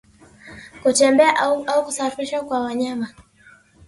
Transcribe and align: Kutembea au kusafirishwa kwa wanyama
Kutembea 0.83 1.37
au 1.69 1.85
kusafirishwa 1.85 2.41
kwa 2.41 2.59
wanyama 2.59 3.07